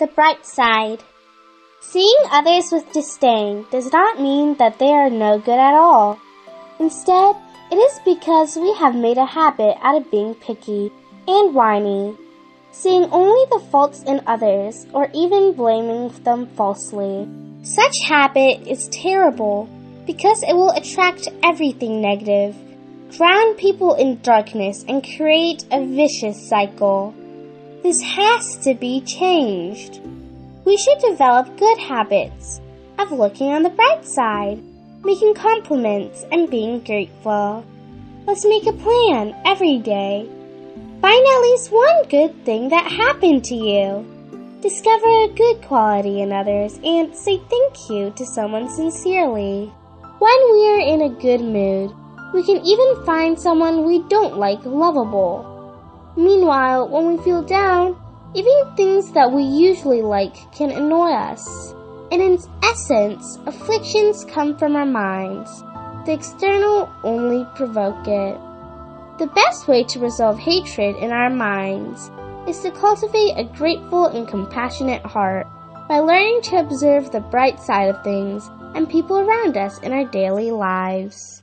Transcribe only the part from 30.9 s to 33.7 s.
develop good habits of looking on the